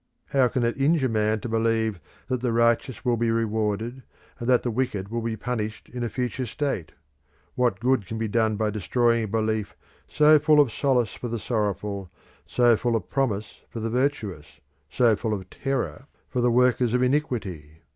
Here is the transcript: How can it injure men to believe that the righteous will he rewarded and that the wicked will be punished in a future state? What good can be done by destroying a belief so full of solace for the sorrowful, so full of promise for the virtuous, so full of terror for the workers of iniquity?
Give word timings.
How 0.29 0.47
can 0.47 0.63
it 0.63 0.77
injure 0.81 1.07
men 1.09 1.41
to 1.41 1.47
believe 1.47 1.99
that 2.27 2.41
the 2.41 2.51
righteous 2.51 3.05
will 3.05 3.17
he 3.19 3.29
rewarded 3.29 4.01
and 4.39 4.49
that 4.49 4.63
the 4.63 4.71
wicked 4.71 5.09
will 5.09 5.21
be 5.21 5.37
punished 5.37 5.89
in 5.89 6.03
a 6.03 6.09
future 6.09 6.47
state? 6.47 6.93
What 7.53 7.79
good 7.79 8.07
can 8.07 8.17
be 8.17 8.27
done 8.27 8.55
by 8.55 8.71
destroying 8.71 9.25
a 9.25 9.27
belief 9.27 9.75
so 10.07 10.39
full 10.39 10.59
of 10.59 10.71
solace 10.71 11.13
for 11.13 11.27
the 11.27 11.37
sorrowful, 11.37 12.09
so 12.47 12.75
full 12.77 12.95
of 12.95 13.11
promise 13.11 13.61
for 13.69 13.79
the 13.79 13.91
virtuous, 13.91 14.59
so 14.89 15.15
full 15.15 15.35
of 15.35 15.47
terror 15.51 16.07
for 16.29 16.41
the 16.41 16.49
workers 16.49 16.95
of 16.95 17.03
iniquity? 17.03 17.83